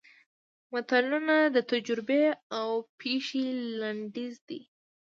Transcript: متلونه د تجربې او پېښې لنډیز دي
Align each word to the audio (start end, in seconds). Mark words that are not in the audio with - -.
متلونه 0.71 1.35
د 1.55 1.57
تجربې 1.71 2.25
او 2.59 2.69
پېښې 2.99 3.43
لنډیز 3.79 4.35
دي 4.49 4.61